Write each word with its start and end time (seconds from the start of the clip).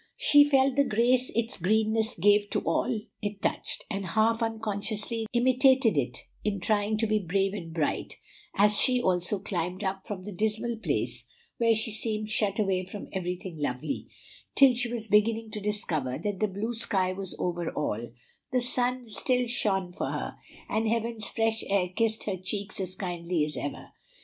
She 0.17 0.43
felt 0.43 0.77
the 0.77 0.83
grace 0.83 1.29
its 1.35 1.57
greenness 1.59 2.17
gave 2.17 2.49
to 2.49 2.61
all 2.61 3.01
it 3.21 3.39
touched, 3.39 3.85
and 3.87 4.03
half 4.03 4.41
unconsciously 4.41 5.27
imitated 5.31 5.95
it 5.95 6.23
in 6.43 6.59
trying 6.59 6.97
to 6.97 7.05
be 7.05 7.19
brave 7.19 7.53
and 7.53 7.71
bright, 7.71 8.15
as 8.55 8.79
she 8.81 8.99
also 8.99 9.37
climbed 9.37 9.83
up 9.83 10.07
from 10.07 10.23
the 10.23 10.31
dismal 10.31 10.77
place 10.77 11.25
where 11.59 11.75
she 11.75 11.91
seemed 11.91 12.29
shut 12.31 12.57
away 12.57 12.83
from 12.83 13.09
everything 13.13 13.57
lovely, 13.61 14.07
till 14.55 14.73
she 14.73 14.91
was 14.91 15.07
beginning 15.07 15.51
to 15.51 15.59
discover 15.61 16.17
that 16.17 16.39
the 16.39 16.47
blue 16.47 16.73
sky 16.73 17.13
was 17.13 17.35
over 17.37 17.69
all, 17.69 18.11
the 18.51 18.59
sun 18.61 19.05
still 19.05 19.45
shone 19.45 19.91
for 19.91 20.07
her, 20.09 20.35
and 20.67 20.87
heaven's 20.87 21.27
fresh 21.29 21.63
air 21.67 21.87
kissed 21.89 22.23
her 22.23 22.37
cheeks 22.37 22.79
as 22.81 22.95
kindly 22.95 23.45
as 23.45 23.55
ever. 23.55 23.89